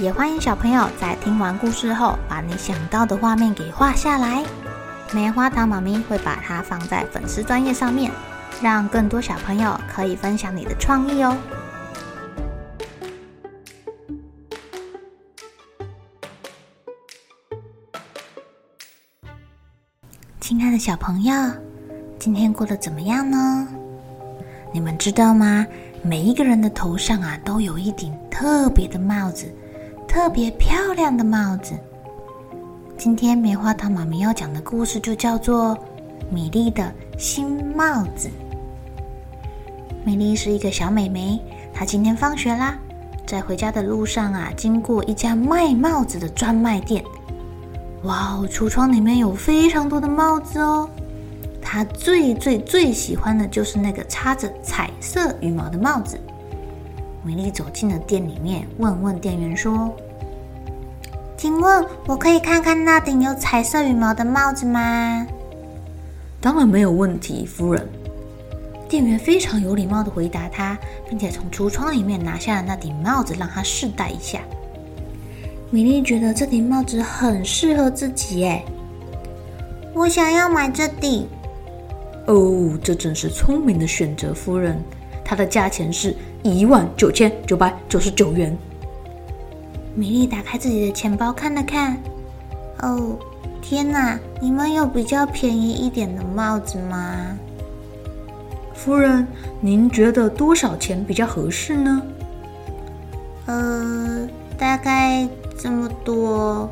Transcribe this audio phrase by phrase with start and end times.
[0.00, 4.44] 也欢迎小朋友在听完故事后，把你想到的画面给画下来。
[5.12, 8.10] 棉花糖妈咪会把它放在粉丝专页上面，
[8.60, 11.36] 让更多小朋友可以分享你的创意哦。
[20.40, 21.32] 亲爱的小朋友，
[22.18, 23.68] 今天过得怎么样呢？
[24.72, 25.64] 你们知道吗？
[26.02, 29.54] 每一个人的头上啊，都有一顶特别的帽子。
[30.14, 31.74] 特别漂亮的帽子。
[32.96, 35.76] 今天棉花糖妈咪要讲的故事就叫做
[36.30, 38.28] 《米莉的新帽子》。
[40.04, 41.40] 米莉是一个小美眉，
[41.72, 42.78] 她今天放学啦，
[43.26, 47.02] 在回家的路上啊，经过一家卖帽子的专卖店。
[48.04, 50.88] 哇哦，橱窗里面有非常多的帽子哦。
[51.60, 56.16] 她最最最喜欢的就是那个插着彩色羽毛的帽子。
[57.24, 59.90] 米莉走进了店里面，问问店员说
[61.44, 65.26] ：“请问我可以看看那顶有彩色羽毛的帽子吗
[66.40, 67.86] ？”“当然没有问题，夫人。”
[68.88, 74.40] 店员非常有礼貌的回答他，并且从橱窗里面拿下了那顶帽子，让他试戴一下。
[75.70, 78.62] 米莉觉得这顶帽子很适合自己，耶。
[79.92, 81.28] 我想要买这顶。
[82.24, 84.82] 哦，这真是聪明的选择，夫人。
[85.22, 88.56] 它的价钱是一万九千九百九十九元。
[89.96, 91.96] 米莉打开自己的钱包看了看，
[92.80, 93.16] 哦，
[93.62, 94.18] 天哪！
[94.40, 97.38] 你们有比较便宜一点的帽子吗？
[98.74, 99.24] 夫人，
[99.60, 102.02] 您觉得多少钱比较合适呢？
[103.46, 106.68] 呃，大概这么多。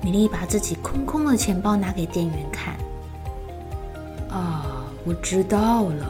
[0.00, 2.74] 米莉把自己空空的钱包拿给店员看。
[4.30, 6.08] 啊，我知道了。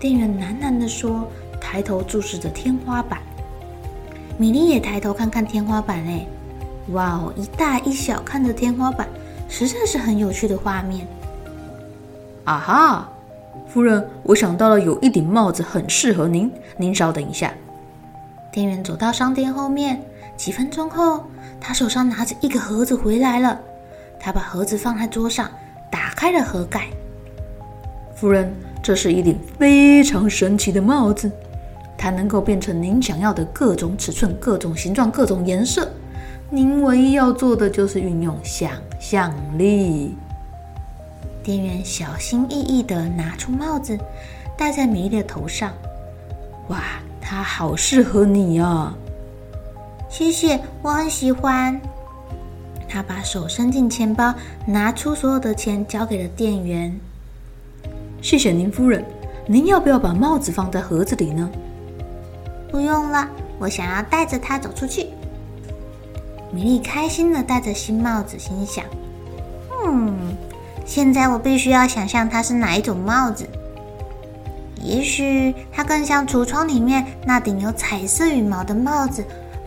[0.00, 1.28] 店员喃喃地说，
[1.60, 3.20] 抬头注视着天花板。
[4.38, 6.26] 米莉也抬头看看天花板，哎，
[6.92, 9.08] 哇哦，一大一小看着天花板，
[9.48, 11.06] 实在是很有趣的画面。
[12.44, 13.08] 啊哈，
[13.66, 17.52] 夫人，我想到了，有一顶帽子很适合您，您稍等一下。
[18.52, 20.02] 店员走到商店后面，
[20.36, 21.24] 几分钟后，
[21.60, 23.58] 他手上拿着一个盒子回来了。
[24.20, 25.50] 他把盒子放在桌上，
[25.90, 26.88] 打开了盒盖。
[28.14, 28.52] 夫人。
[28.82, 31.28] 这是一顶非常神奇的帽子，
[32.06, 35.90] 它能够变成您想要的各种尺寸、各种形状、各种颜色。
[36.48, 40.14] 您唯一要做的就是运用想象力。
[41.42, 43.98] 店员小心翼翼地拿出帽子，
[44.56, 45.72] 戴在米莉的头上。
[46.68, 46.80] 哇，
[47.20, 48.94] 它好适合你啊！
[50.08, 51.80] 谢谢，我很喜欢。
[52.88, 54.32] 他把手伸进钱包，
[54.64, 56.96] 拿出所有的钱，交给了店员。
[58.22, 59.04] 谢谢您，夫人。
[59.48, 61.50] 您要不要把帽子放在盒子里呢？
[62.70, 63.28] 不用了，
[63.58, 65.08] 我想要带着它走出去。
[66.52, 68.84] 米莉开心的戴着新帽子，心想
[69.84, 70.36] ：“嗯，
[70.84, 73.46] 现在我必须要想象它是哪一种帽子。
[74.82, 79.24] 也许它更像橱窗里面那顶有彩色羽毛的帽子，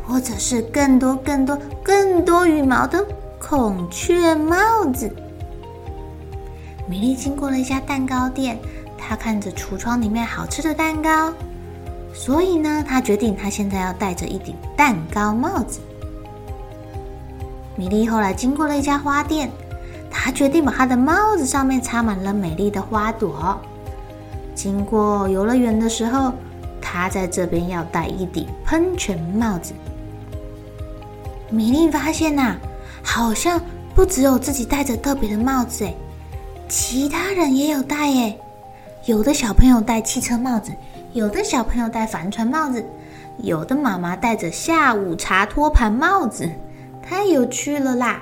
[0.07, 3.05] 或者是更多、更多、更多羽毛的
[3.39, 5.13] 孔雀帽子。”
[6.87, 8.57] 米莉经过了一家蛋糕店，
[8.97, 11.33] 她看着橱窗里面好吃的蛋糕，
[12.19, 15.79] 所以呢，他决定他现在要戴着一顶蛋糕帽子。
[17.77, 19.49] 米莉后来经过了一家花店，
[20.11, 23.57] 她决定把她的帽子上面插满了美丽的花朵。
[24.53, 26.33] 经过游乐园的时候，
[26.81, 29.73] 她在这边要戴一顶喷泉帽子。
[31.49, 32.57] 米莉发现呐、啊，
[33.01, 33.61] 好像
[33.95, 35.95] 不只有自己戴着特别的帽子诶。
[36.67, 38.37] 其他人也有戴耶，
[39.05, 40.73] 有的小朋友戴汽车帽子，
[41.11, 42.85] 有的小朋友戴帆船帽子，
[43.39, 46.47] 有的妈妈戴着下午茶托盘帽子，
[47.01, 48.21] 太有趣了啦！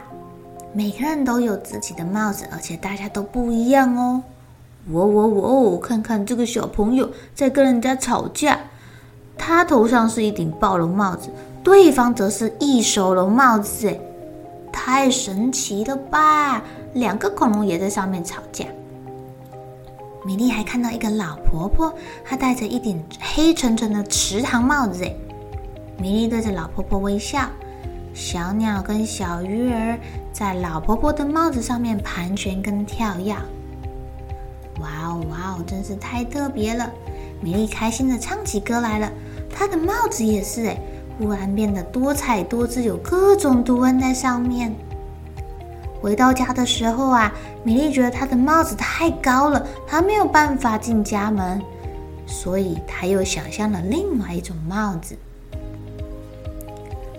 [0.72, 4.24] 每个人都有自己的帽子，而且大家都不一样哦。
[4.90, 8.58] 我我我，看看这个小朋友在跟人家吵架，
[9.38, 11.30] 他头上是一顶暴龙帽子，
[11.62, 14.00] 对方则是一手龙帽子，哎，
[14.72, 16.64] 太神奇了吧！
[16.94, 18.66] 两个恐龙也在上面吵架。
[20.26, 21.94] 米莉还看到一个老婆婆，
[22.26, 25.04] 她戴着一顶黑沉沉的池塘帽子。
[25.04, 25.16] 哎，
[25.98, 27.48] 米莉对着老婆婆微笑。
[28.14, 29.98] 小鸟跟小鱼儿
[30.34, 33.32] 在老婆婆的帽子上面盘旋跟跳跃。
[34.82, 36.92] 哇哦哇哦，真是太特别了！
[37.42, 39.12] 米莉开心的唱起歌来了。
[39.50, 40.78] 她的帽子也是哎，
[41.20, 44.76] 忽然变得多彩多姿，有各种图案在上面。
[46.02, 47.34] 回到家的时候啊，
[47.64, 51.62] 米莉觉得她的帽子太高了，她没有办法进家门，
[52.26, 55.18] 所以她又想象了另外一种帽子。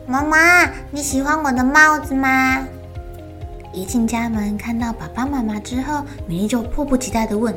[0.06, 2.64] 妈妈，你喜欢我的帽子吗？
[3.75, 7.54] 一进家门看到爸爸妈妈之后，米莉就迫不及待的问：“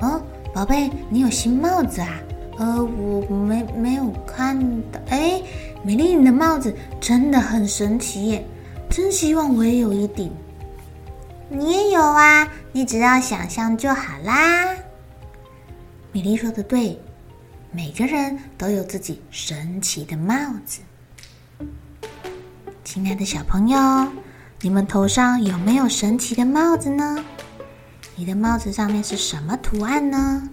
[0.00, 0.22] 哦，
[0.54, 2.20] 宝贝，你有新帽子啊
[2.58, 4.56] ？”“呃，我没没有看
[4.92, 5.00] 到。
[5.10, 5.42] ”“哎，
[5.82, 8.46] 米莉，你的帽子真的很神奇耶！
[8.98, 10.28] 真希望我也有一顶。
[11.48, 14.74] ”“你也有啊，你只要想象就好啦。”
[16.10, 17.00] 米莉说的对，
[17.70, 20.34] 每个人都有自己神奇的帽
[20.66, 20.80] 子。
[22.82, 23.78] 亲爱的小朋友，
[24.62, 27.24] 你们头上有没有神奇的帽子呢？
[28.16, 30.48] 你的帽子上面是什么图案呢？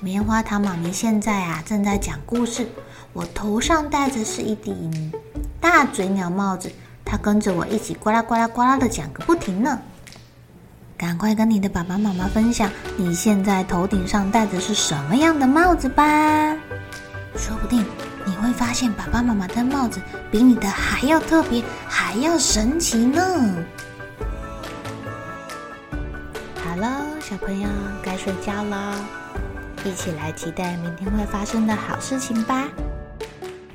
[0.00, 2.66] 棉花糖妈咪现在啊正在讲故事，
[3.12, 5.12] 我头上戴着是一顶
[5.60, 6.72] 大嘴鸟帽子，
[7.10, 9.76] 它跟着我一起呱啦呱啦呱啦的讲个不停呢。
[10.96, 16.04] 赶快跟你的爸爸妈妈分享，你现在头顶上戴的是什么样的帽子吧？
[17.36, 17.84] 说不定。
[18.24, 19.98] 你会发现爸爸妈妈的帽子
[20.30, 23.20] 比你的还要特别，还要神奇呢。
[26.62, 27.68] 好了，小朋友
[28.04, 28.94] 该睡觉了，
[29.84, 32.68] 一起来期待明天会发生的好事情吧。